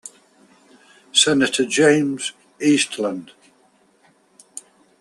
Senator 1.13 1.63
James 1.63 2.33
Eastland. 2.59 3.33